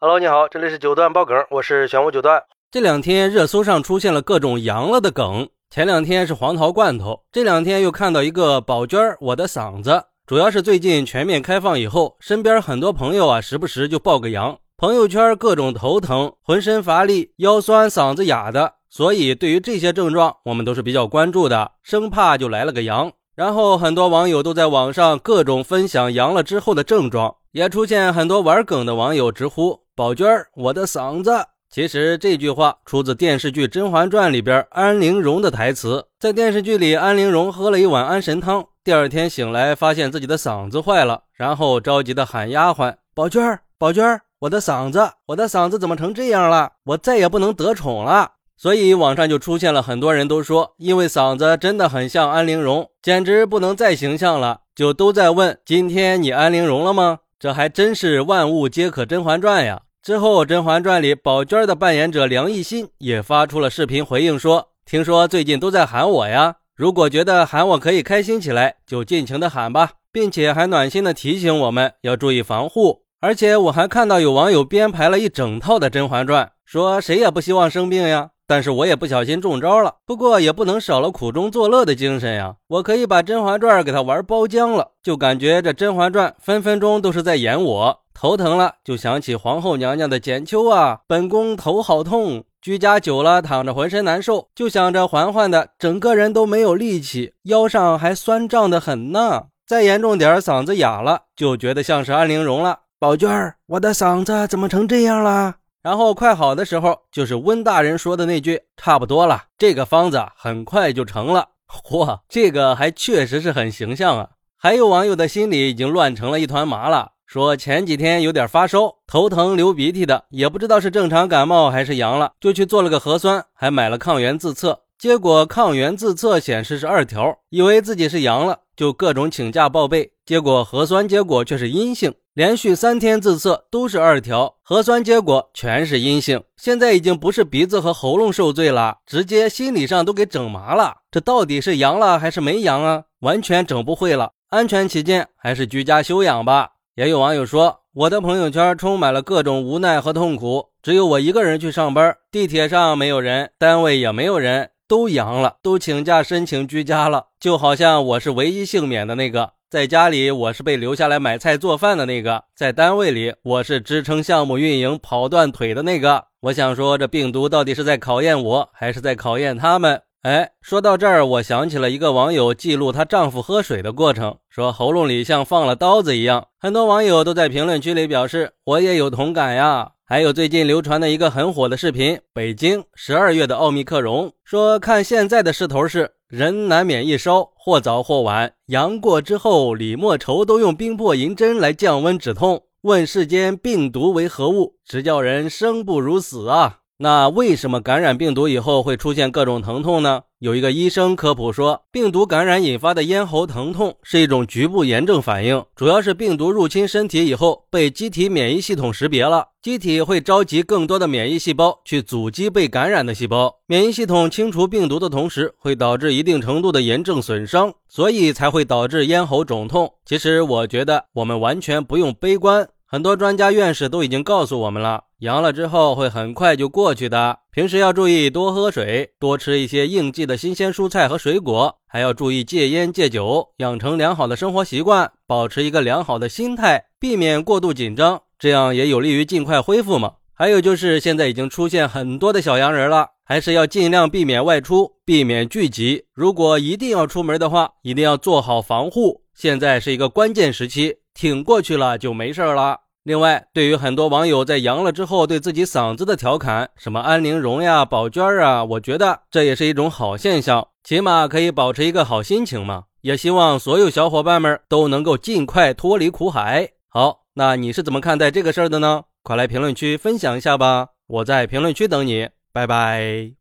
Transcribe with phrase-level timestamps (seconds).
[0.00, 2.40] Hello，你好，这里是九段爆梗，我是玄武九段。
[2.70, 23.10] 这两天热搜上出现了各种阳了的梗，前两天是黄桃罐头，这两天又看到一个宝娟，我的嗓子，主要是最近全面开放以后，身边很多朋友啊，时不时就爆个阳，朋友圈各种头疼、浑身乏力、腰酸、嗓子哑的，所以对于这些症状，我们都是比较关注的，生怕就来了个阳。
[23.34, 29.87] 然后很多网友都在网上各种分享阳了之后的症状，也出现很多玩梗的网友直呼。
[29.98, 31.44] 宝娟儿，我的嗓子。
[31.68, 36.06] 其实这句话出自电视剧《甄嬛传》里边安陵容的台词。
[36.20, 46.74] 在电视剧里，安陵容喝了一碗安神汤，第二天醒来发现自己的嗓子坏了，然后着急的喊丫鬟：“宝娟儿，宝娟儿，我的嗓子，我的嗓子怎么成这样了？
[46.84, 57.18] 我再也不能得宠了。”所以网上就出现了很多人都说，因为嗓子真的很像安陵容，简直不能再形象了，就都在问：今天你安陵容了吗？
[57.40, 59.82] 这还真是万物皆可《甄嬛传》呀。
[60.08, 73.02] 之后，《甄嬛传》里宝娟的扮演者梁艺馨也发出了视频回应说：“听说最近都在喊我呀，如果觉得喊我可以开心起来，就尽情的喊吧，并且还暖心的提醒我们要注意防护。
[73.20, 82.56] 而且我还看到有网友编排了一整套的《甄嬛传》，说谁也不希望生病呀。”但是我也不小心中招了，不过也不能少了苦中作乐的精神呀！
[82.68, 88.00] 我可以把《甄嬛传》给他玩包浆了，就感觉这《甄嬛传》分分钟都是在演我。
[88.14, 99.44] 头疼了就想起皇后娘娘的剪秋啊，本宫头好痛，居家久了躺着浑身难受，就想着嬛嬛的，整个人都没有力气，腰上还酸胀的很呢。
[99.66, 102.80] 再严重点，嗓子哑了，就觉得像是安陵容了。
[102.98, 105.56] 宝娟儿，我的嗓子怎么成这样了？
[105.88, 111.48] 然后快好的时候，就是温大人说的那句“差不多了”，这个方子很快就成了。
[111.66, 114.28] 嚯，这个还确实是很形象啊！
[114.58, 124.82] 还有网友的心里已经乱成了一团麻了，说前几天有点发烧、头疼、流鼻涕的，也不知道是正常感冒还是阳了，就去做了个核酸，还买了抗原自测。
[124.98, 130.10] 结果抗原自测显示是二条，以为自己是阳了，就各种请假报备。
[130.26, 136.42] 结果核酸结果却是阴性，连续三天自测都是二条，核酸结果全是阴性。
[136.56, 140.96] 现在已经不是鼻子和喉咙受罪了，直接心理上都给整麻了。
[141.12, 143.04] 这到底是阳了还是没阳啊？
[143.20, 144.32] 完全整不会了。
[144.48, 146.70] 安全起见，还是居家休养吧。
[146.96, 154.70] 也有网友说，我的朋友圈充满了各种无奈和痛苦，只有我一个人去上班，地铁上没有人，单位也没有人。
[154.88, 159.52] 都阳了，都请假申请居家了，就好像我是唯一幸免的那个。
[159.68, 166.24] 在家里，我是被留下来买菜做饭的那个；在单位里，我是支撑项目运营跑断腿的那个。
[166.40, 170.00] 我想说，这病毒到底是在考验我，还是在考验他们？
[170.22, 176.46] 哎，说到这儿，我想起了一个网友记录她丈夫喝水的过程，说喉咙里像放了刀子一样。
[176.58, 179.90] 很多网友都在评论区里表示，我也有同感呀。
[180.10, 192.62] 还有最近流传的一个很火的视频，北京十二月的奥密克戎，说看现在的势头是人难免一烧，或早或晚，阳过之后，李莫愁都用冰魄银针来降温止痛。
[192.80, 196.78] 问世间病毒为何物，直叫人生不如死啊！
[197.00, 200.22] 那为什么感染病毒以后会出现各种疼痛呢？
[200.40, 213.60] 有一个医生科普说，病毒感染引发的咽喉疼痛是一种局部炎症反应，主要是病毒入侵身体以后被机体免疫系统识别了，机体会召集更多的免疫细胞去阻击被感染的细胞。
[213.68, 219.94] 免疫系统清除病毒的同时，会导致一定程度的炎症损伤，所以才会导致咽喉肿痛。
[220.04, 222.68] 其实我觉得我们完全不用悲观。
[222.90, 227.40] 很多专家院士都已经告诉我们了，阳了之后会很快就过去的。
[227.52, 240.14] 平时要注意多喝水，多吃一些应季的新鲜蔬菜和水果，还要注意戒烟戒酒，养成良好的生活习惯，保持一个良好的心态，避免过度紧张，这样也有利于尽快恢复嘛。
[240.32, 246.04] 还有就是现在已经出现很多的小阳人了，还是要尽量避免外出，避免聚集。
[246.14, 249.24] 如果一定要出门的话，一定要做好防护。
[249.34, 250.96] 现在是一个关键时期。
[251.18, 252.78] 挺过去了就没事了。
[253.02, 262.84] 另外，对于很多网友在阳了之后对自己嗓子的调侃，什么安陵容呀、宝娟儿啊，我觉得这也是一种好现象，起码可以保持一个好心情嘛。
[263.00, 266.68] 也希望所有小伙伴们都能够尽快脱离苦海。
[266.88, 269.02] 好，那你是怎么看待这个事儿的呢？
[269.24, 273.37] 快来评论区分享一下吧，我在评论区等你，拜拜。